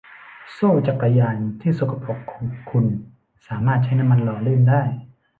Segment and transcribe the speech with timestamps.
[0.53, 2.85] โซ่จักรยานที่สกปรกของคุณ
[3.47, 4.81] สามารถใช้น้ำมันหล่อลื่นได้